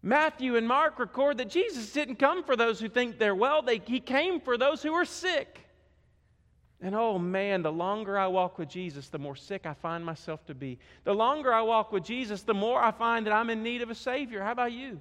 [0.03, 3.81] Matthew and Mark record that Jesus didn't come for those who think they're well, they,
[3.85, 5.64] he came for those who are sick.
[6.81, 10.45] And oh man, the longer I walk with Jesus, the more sick I find myself
[10.47, 10.77] to be.
[11.03, 13.89] The longer I walk with Jesus, the more I find that I'm in need of
[13.89, 14.43] a Savior.
[14.43, 14.99] How about you?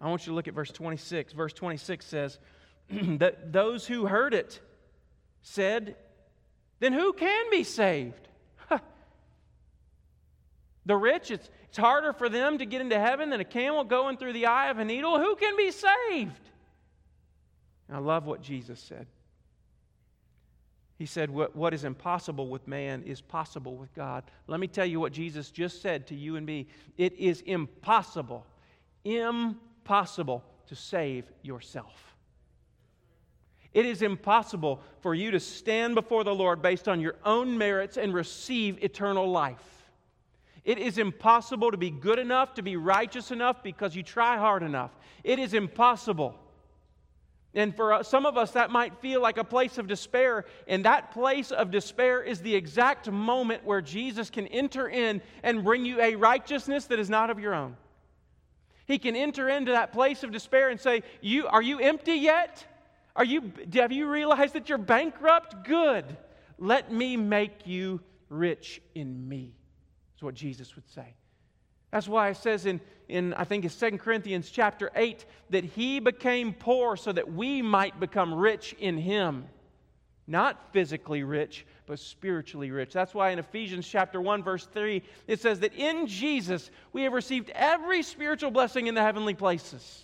[0.00, 1.32] I want you to look at verse 26.
[1.32, 2.38] Verse 26 says,
[2.90, 4.60] that those who heard it
[5.42, 5.96] said,
[6.80, 8.28] Then who can be saved?
[10.86, 14.16] the rich, it's, it's harder for them to get into heaven than a camel going
[14.16, 15.18] through the eye of a needle.
[15.18, 16.50] Who can be saved?
[17.88, 19.06] And I love what Jesus said.
[20.96, 24.24] He said, what, what is impossible with man is possible with God.
[24.46, 26.68] Let me tell you what Jesus just said to you and me.
[26.96, 28.46] It is impossible,
[29.04, 32.16] impossible impossible to save yourself.
[33.74, 37.98] It is impossible for you to stand before the Lord based on your own merits
[37.98, 39.90] and receive eternal life.
[40.64, 44.62] It is impossible to be good enough, to be righteous enough because you try hard
[44.62, 44.92] enough.
[45.22, 46.34] It is impossible.
[47.54, 50.44] And for uh, some of us, that might feel like a place of despair.
[50.66, 55.62] And that place of despair is the exact moment where Jesus can enter in and
[55.62, 57.76] bring you a righteousness that is not of your own.
[58.86, 62.66] He can enter into that place of despair and say, you, Are you empty yet?
[63.16, 65.64] Are you, have you realized that you're bankrupt?
[65.64, 66.04] Good.
[66.58, 69.54] Let me make you rich in me,
[70.16, 71.14] is what Jesus would say.
[71.94, 76.00] That's why it says in, in I think it's 2 Corinthians chapter 8 that he
[76.00, 79.44] became poor so that we might become rich in him.
[80.26, 82.92] Not physically rich, but spiritually rich.
[82.92, 87.12] That's why in Ephesians chapter 1 verse 3 it says that in Jesus we have
[87.12, 90.02] received every spiritual blessing in the heavenly places.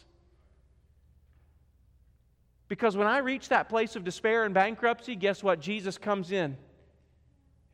[2.68, 5.58] Because when I reach that place of despair and bankruptcy, guess what?
[5.58, 6.56] Jesus comes in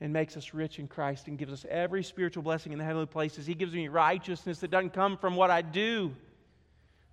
[0.00, 3.06] and makes us rich in Christ and gives us every spiritual blessing in the heavenly
[3.06, 3.46] places.
[3.46, 6.14] He gives me righteousness that doesn't come from what I do.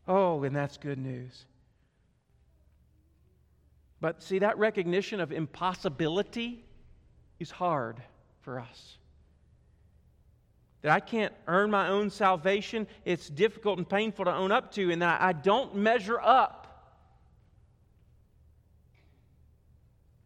[0.08, 1.46] Oh, and that's good news.
[4.02, 6.66] But see, that recognition of impossibility
[7.40, 8.02] is hard
[8.42, 8.98] for us.
[10.82, 14.92] That I can't earn my own salvation, it's difficult and painful to own up to,
[14.92, 16.63] and that I don't measure up.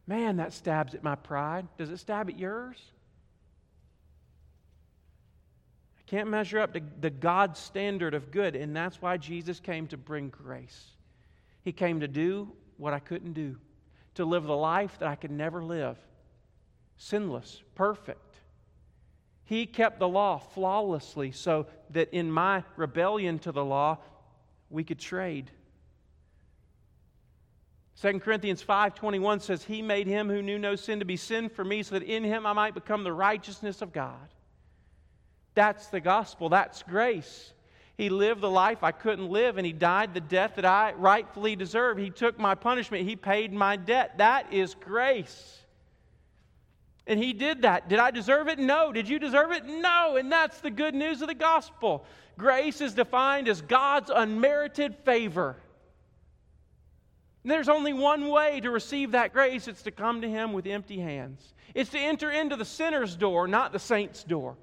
[0.07, 1.67] Man, that stabs at my pride.
[1.77, 2.81] Does it stab at yours?
[5.99, 9.87] I can't measure up to the God standard of good, and that's why Jesus came
[9.87, 10.91] to bring grace.
[11.61, 13.57] He came to do what I couldn't do
[14.15, 15.97] to live the life that I could never live
[16.97, 18.39] sinless, perfect.
[19.45, 23.99] He kept the law flawlessly so that in my rebellion to the law,
[24.69, 25.51] we could trade.
[28.01, 31.63] 2 Corinthians 5:21 says he made him who knew no sin to be sin for
[31.63, 34.33] me so that in him I might become the righteousness of God.
[35.55, 37.53] That's the gospel, that's grace.
[37.97, 41.55] He lived the life I couldn't live, and He died the death that I rightfully
[41.55, 41.97] deserve.
[41.97, 44.19] He took my punishment, He paid my debt.
[44.19, 45.61] That is grace.
[47.07, 47.87] And he did that.
[47.87, 48.59] Did I deserve it?
[48.59, 48.91] No.
[48.91, 49.65] Did you deserve it?
[49.65, 50.17] No.
[50.17, 52.05] And that's the good news of the gospel.
[52.37, 55.55] Grace is defined as God's unmerited favor.
[57.47, 60.67] And there's only one way to receive that grace it's to come to Him with
[60.67, 61.53] empty hands.
[61.73, 64.57] It's to enter into the sinner's door, not the saint's door.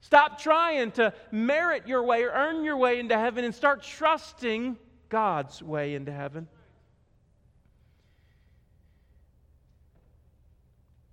[0.00, 4.76] Stop trying to merit your way or earn your way into heaven and start trusting
[5.10, 6.48] God's way into heaven.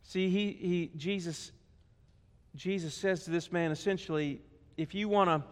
[0.02, 1.52] See, he, he, Jesus,
[2.56, 4.42] Jesus says to this man essentially,
[4.76, 5.48] if you want to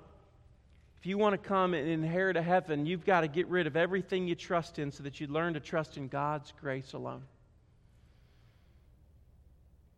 [1.00, 3.76] if you want to come and inherit a heaven, you've got to get rid of
[3.76, 7.24] everything you trust in so that you learn to trust in God's grace alone.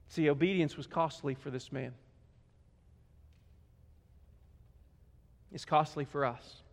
[0.10, 1.93] See, obedience was costly for this man.
[5.52, 6.64] It's costly for us.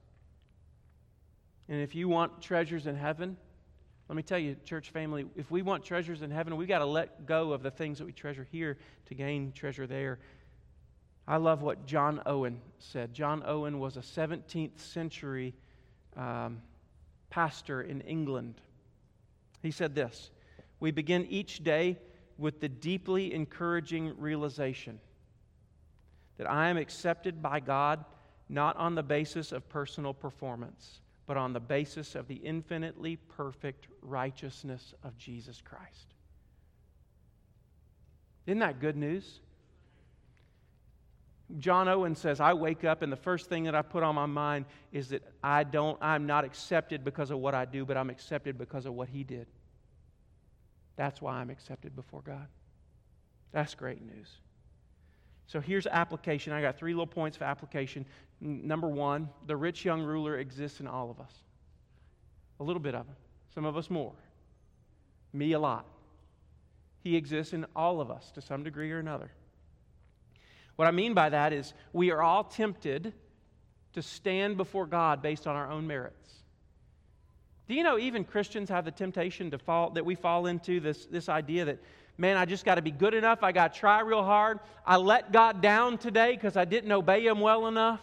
[1.68, 3.36] And if you want treasures in heaven,
[4.08, 6.86] let me tell you, church family, if we want treasures in heaven, we've got to
[6.86, 10.18] let go of the things that we treasure here to gain treasure there.
[11.28, 13.12] I love what John Owen said.
[13.12, 15.54] John Owen was a 17th century
[16.16, 16.62] um,
[17.30, 18.54] pastor in England.
[19.62, 20.30] He said this
[20.78, 21.98] We begin each day
[22.38, 25.00] with the deeply encouraging realization
[26.36, 28.04] that I am accepted by God
[28.48, 33.88] not on the basis of personal performance but on the basis of the infinitely perfect
[34.00, 36.14] righteousness of Jesus Christ.
[38.46, 39.40] Isn't that good news?
[41.58, 44.26] John Owen says, I wake up and the first thing that I put on my
[44.26, 48.10] mind is that I don't, I'm not accepted because of what I do, but I'm
[48.10, 49.46] accepted because of what he did.
[50.96, 52.48] That's why I'm accepted before God.
[53.52, 54.28] That's great news.
[55.46, 56.52] So here's application.
[56.52, 58.04] I got three little points of application.
[58.40, 61.32] Number one, the rich young ruler exists in all of us.
[62.58, 63.16] A little bit of him.
[63.54, 64.14] Some of us more.
[65.32, 65.86] Me a lot.
[67.04, 69.30] He exists in all of us to some degree or another.
[70.76, 73.12] What I mean by that is we are all tempted
[73.94, 76.30] to stand before God based on our own merits.
[77.66, 81.06] Do you know even Christians have the temptation to fall that we fall into this,
[81.06, 81.78] this idea that
[82.18, 83.42] man, I just got to be good enough.
[83.42, 84.60] I got to try real hard.
[84.86, 88.00] I let God down today because I didn't obey Him well enough.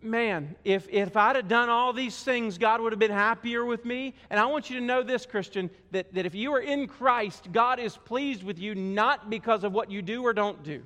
[0.00, 3.84] Man, if, if I'd have done all these things, God would have been happier with
[3.84, 4.14] me.
[4.30, 7.48] And I want you to know this, Christian, that, that if you are in Christ,
[7.52, 10.82] God is pleased with you not because of what you do or don't do.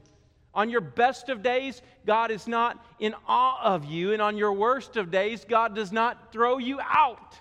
[0.55, 4.13] On your best of days, God is not in awe of you.
[4.13, 7.37] And on your worst of days, God does not throw you out.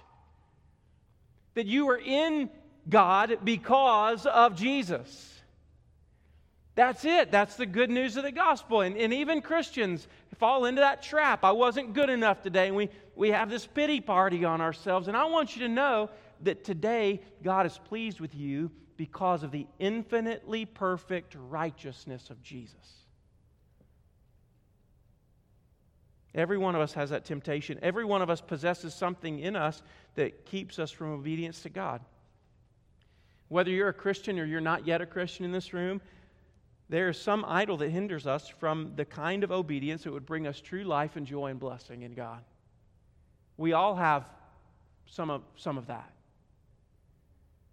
[1.53, 2.49] That you are in
[2.89, 5.34] God because of Jesus.
[6.75, 7.31] That's it.
[7.31, 8.81] That's the good news of the gospel.
[8.81, 10.07] And, and even Christians
[10.37, 11.45] fall into that trap.
[11.45, 12.67] I wasn't good enough today.
[12.67, 15.07] And we, we have this pity party on ourselves.
[15.07, 16.09] And I want you to know
[16.41, 22.75] that today God is pleased with you because of the infinitely perfect righteousness of Jesus.
[26.33, 27.79] Every one of us has that temptation.
[27.81, 29.81] Every one of us possesses something in us
[30.15, 32.01] that keeps us from obedience to God.
[33.47, 36.01] Whether you're a Christian or you're not yet a Christian in this room,
[36.89, 40.45] there is some idol that hinders us from the kind of obedience that would bring
[40.45, 42.43] us true life and joy and blessing in God.
[43.57, 44.25] We all have
[45.07, 46.11] some of, some of that.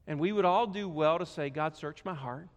[0.07, 2.49] And we would all do well to say, God, search my heart.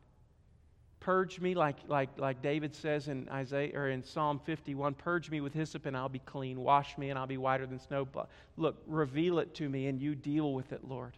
[1.01, 5.41] Purge me, like, like, like David says in Isaiah or in Psalm 51, purge me
[5.41, 6.59] with hyssop and I'll be clean.
[6.59, 8.05] Wash me and I'll be whiter than snow.
[8.05, 11.13] But look, reveal it to me and you deal with it, Lord.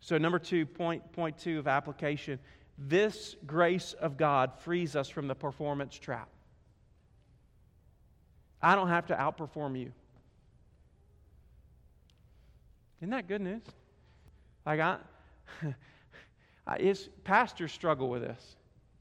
[0.00, 2.40] So, number two, point, point two of application
[2.88, 6.28] this grace of God frees us from the performance trap.
[8.60, 9.92] I don't have to outperform you.
[13.00, 13.62] Isn't that good news?
[14.64, 14.98] Like I,
[16.78, 18.56] it's pastors struggle with this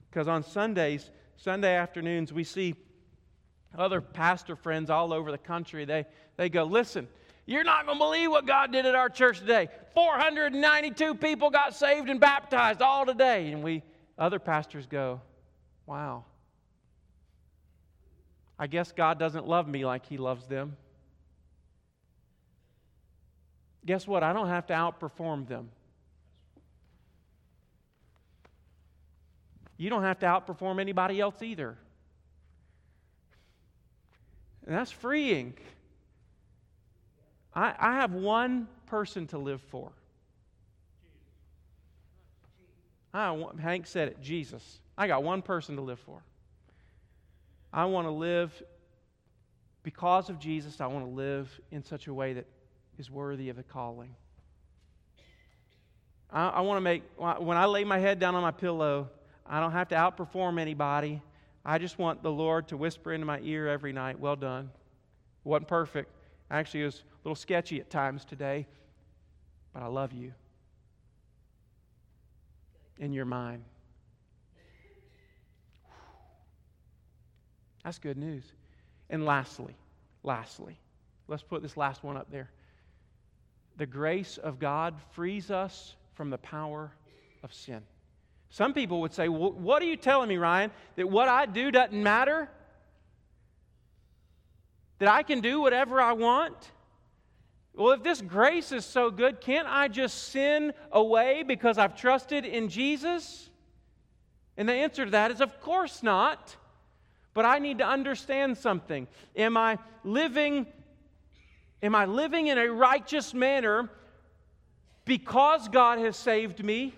[0.10, 2.76] because on Sundays, Sunday afternoons, we see
[3.78, 5.86] other pastor friends all over the country.
[5.86, 6.06] They
[6.38, 7.08] they go, listen.
[7.46, 9.70] You're not going to believe what God did at our church today.
[9.94, 13.52] 492 people got saved and baptized all today.
[13.52, 13.84] And we,
[14.18, 15.22] other pastors go,
[15.86, 16.26] wow.
[18.58, 20.78] I guess God doesn't love me like He loves them.
[23.86, 24.22] Guess what?
[24.22, 25.70] I don't have to outperform them.
[29.78, 31.76] You don't have to outperform anybody else either.
[34.68, 35.56] And that's freeing.
[37.54, 39.92] I, I have one person to live for.
[43.14, 44.80] I Hank said it Jesus.
[44.98, 46.22] I got one person to live for.
[47.74, 48.62] I want to live
[49.84, 50.80] because of Jesus.
[50.80, 52.46] I want to live in such a way that
[52.98, 54.16] is worthy of the calling.
[56.30, 59.10] I, I want to make, when I lay my head down on my pillow,
[59.46, 61.22] I don't have to outperform anybody.
[61.66, 64.72] I just want the Lord to whisper into my ear every night, Well done.
[65.44, 66.12] Wasn't perfect.
[66.50, 68.66] Actually, it was a little sketchy at times today,
[69.74, 70.34] but I love you.
[72.98, 73.64] In your mind.
[77.84, 78.44] That's good news.
[79.10, 79.76] And lastly,
[80.24, 80.78] lastly,
[81.28, 82.50] let's put this last one up there.
[83.78, 86.92] The grace of God frees us from the power
[87.44, 87.82] of sin.
[88.50, 90.72] Some people would say, well, What are you telling me, Ryan?
[90.96, 92.50] That what I do doesn't matter?
[95.00, 96.72] That I can do whatever I want?
[97.74, 102.46] Well, if this grace is so good, can't I just sin away because I've trusted
[102.46, 103.50] in Jesus?
[104.58, 106.56] And the answer to that is, Of course not.
[107.34, 109.08] But I need to understand something.
[109.36, 110.68] Am I living
[111.82, 113.90] am I living in a righteous manner
[115.06, 116.94] because God has saved me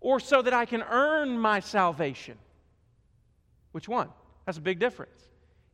[0.00, 2.36] or so that I can earn my salvation?
[3.70, 4.10] Which one?
[4.44, 5.31] That's a big difference.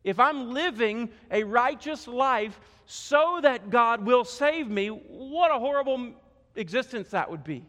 [0.08, 6.12] If I'm living a righteous life so that God will save me, what a horrible
[6.56, 7.62] existence that would be.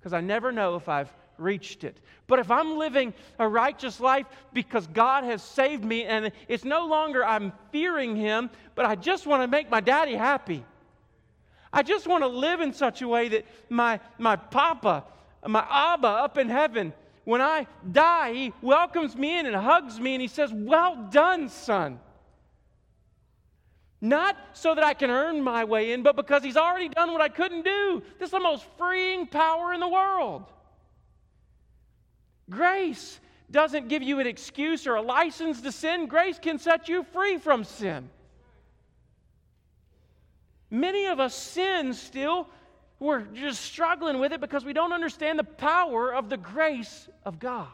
[0.00, 2.00] Because I never know if I've reached it.
[2.26, 6.84] But if I'm living a righteous life because God has saved me and it's no
[6.88, 10.64] longer I'm fearing Him, but I just want to make my daddy happy.
[11.72, 15.04] I just want to live in such a way that my, my papa,
[15.46, 16.92] my Abba up in heaven,
[17.26, 21.48] when I die, he welcomes me in and hugs me and he says, Well done,
[21.48, 21.98] son.
[24.00, 27.20] Not so that I can earn my way in, but because he's already done what
[27.20, 28.00] I couldn't do.
[28.20, 30.44] This is the most freeing power in the world.
[32.48, 33.18] Grace
[33.50, 37.38] doesn't give you an excuse or a license to sin, grace can set you free
[37.38, 38.08] from sin.
[40.70, 42.48] Many of us sin still.
[42.98, 47.38] We're just struggling with it because we don't understand the power of the grace of
[47.38, 47.68] God.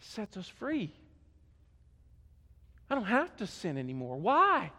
[0.00, 0.92] sets us free.
[2.90, 4.18] I don't have to sin anymore.
[4.18, 4.70] Why?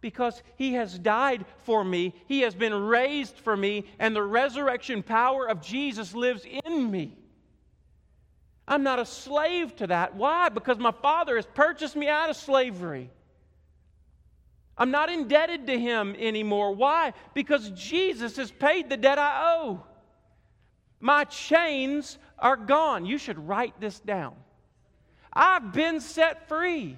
[0.00, 5.02] because he has died for me, he has been raised for me, and the resurrection
[5.02, 7.16] power of Jesus lives in me.
[8.66, 10.14] I'm not a slave to that.
[10.14, 10.50] Why?
[10.50, 13.10] Because my Father has purchased me out of slavery.
[14.78, 16.72] I'm not indebted to him anymore.
[16.72, 17.12] Why?
[17.34, 19.82] Because Jesus has paid the debt I owe.
[21.00, 23.04] My chains are gone.
[23.04, 24.34] You should write this down.
[25.32, 26.96] I've been set free.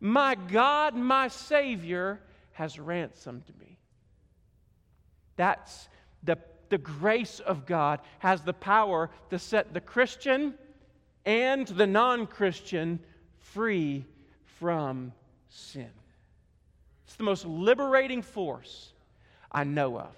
[0.00, 2.20] My God, my Savior,
[2.52, 3.78] has ransomed me.
[5.36, 5.88] That's
[6.22, 10.54] the, the grace of God has the power to set the Christian
[11.24, 13.00] and the non Christian
[13.38, 14.04] free
[14.44, 15.12] from
[15.48, 15.90] sin.
[17.06, 18.92] It's the most liberating force
[19.50, 20.14] I know of.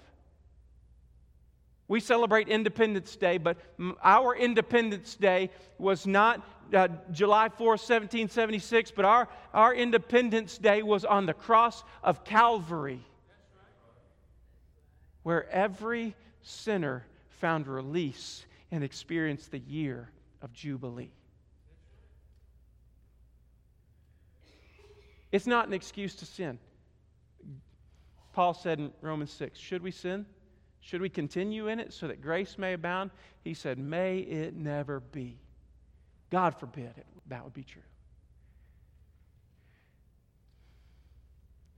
[1.87, 3.57] We celebrate Independence Day, but
[4.03, 11.03] our Independence Day was not uh, July 4, 1776, but our, our Independence Day was
[11.03, 13.03] on the cross of Calvary,
[15.23, 17.05] where every sinner
[17.39, 20.09] found release and experienced the year
[20.41, 21.11] of Jubilee.
[25.31, 26.59] It's not an excuse to sin.
[28.33, 30.25] Paul said in Romans 6 Should we sin?
[30.81, 33.11] Should we continue in it so that grace may abound?
[33.43, 35.37] He said, May it never be.
[36.29, 37.81] God forbid it, that would be true.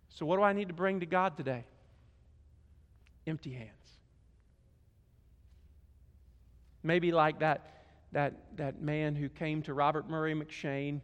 [0.10, 1.64] So, what do I need to bring to God today?
[3.26, 3.70] Empty hands.
[6.84, 11.02] Maybe like that, that, that man who came to Robert Murray M'Cheyne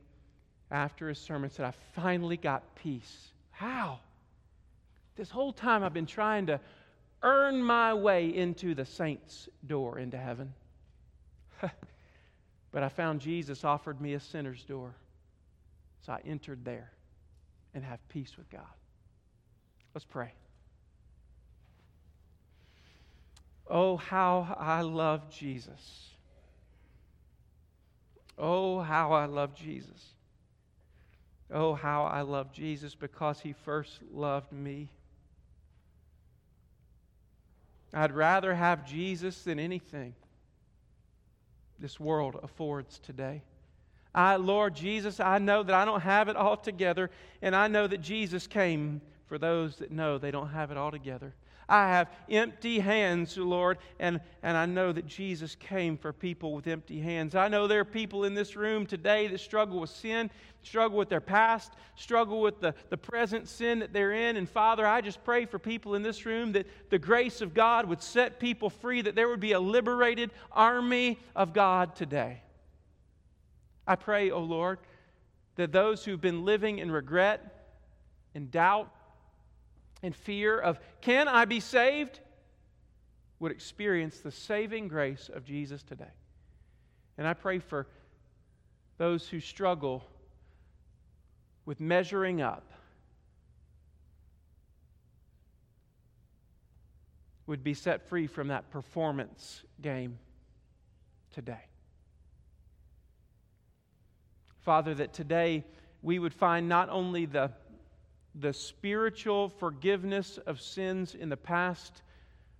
[0.71, 3.31] after his sermon said, I finally got peace.
[3.51, 3.99] How?
[5.17, 6.59] This whole time I've been trying to
[7.23, 10.53] earn my way into the saints' door into heaven.
[12.71, 14.93] But I found Jesus offered me a sinner's door.
[16.01, 16.91] So I entered there
[17.73, 18.61] and have peace with God.
[19.95, 20.31] Let's pray.
[23.69, 26.11] Oh, how I love Jesus.
[28.37, 30.13] Oh, how I love Jesus.
[31.51, 34.91] Oh, how I love Jesus because he first loved me.
[37.93, 40.13] I'd rather have Jesus than anything
[41.79, 43.43] this world affords today.
[44.13, 47.11] I, Lord Jesus, I know that I don't have it all together,
[47.41, 50.91] and I know that Jesus came for those that know they don't have it all
[50.91, 51.35] together.
[51.69, 56.65] I have empty hands, Lord, and, and I know that Jesus came for people with
[56.65, 57.35] empty hands.
[57.35, 60.31] I know there are people in this room today that struggle with sin,
[60.63, 64.37] struggle with their past, struggle with the, the present sin that they're in.
[64.37, 67.85] And Father, I just pray for people in this room that the grace of God
[67.87, 72.41] would set people free, that there would be a liberated army of God today.
[73.85, 74.79] I pray, O oh Lord,
[75.55, 77.69] that those who've been living in regret
[78.35, 78.91] and doubt
[80.03, 82.19] and fear of, can I be saved?
[83.39, 86.05] would experience the saving grace of Jesus today.
[87.17, 87.87] And I pray for
[88.97, 90.03] those who struggle
[91.65, 92.71] with measuring up
[97.45, 100.17] would be set free from that performance game
[101.31, 101.65] today.
[104.61, 105.63] Father, that today
[106.01, 107.51] we would find not only the,
[108.39, 112.01] the spiritual forgiveness of sins in the past,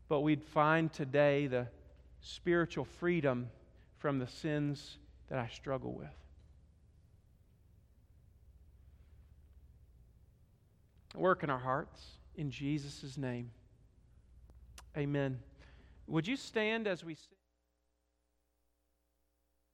[0.10, 1.68] but we'd find today the
[2.22, 3.50] spiritual freedom
[4.00, 4.98] from the sins
[5.30, 6.08] that I struggle with.
[11.16, 12.04] Work in our hearts
[12.36, 13.52] in Jesus' name.
[14.96, 15.40] Amen.
[16.08, 17.16] Would you stand as we